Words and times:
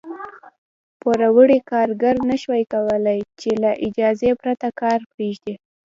پوروړي 1.01 1.59
کارګر 1.71 2.15
نه 2.29 2.35
شوای 2.41 2.63
کولای 2.73 3.19
چې 3.41 3.49
له 3.61 3.71
اجازې 3.87 4.31
پرته 4.41 4.67
کار 4.81 4.99
پرېږدي. 5.11 5.53